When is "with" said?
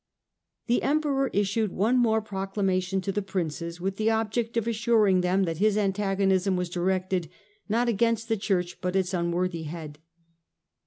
3.79-3.97